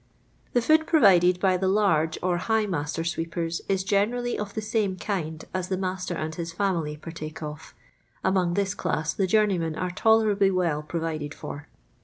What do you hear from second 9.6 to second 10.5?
are tolerably